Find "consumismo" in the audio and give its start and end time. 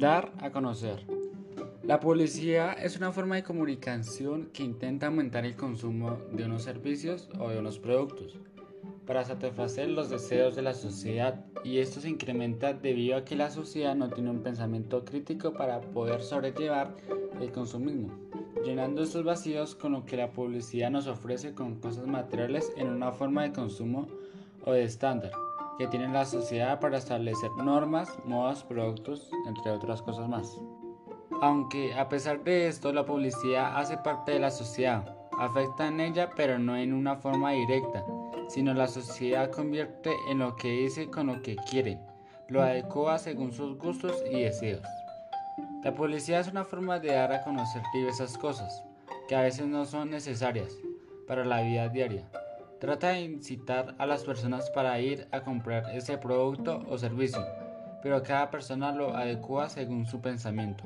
17.52-18.08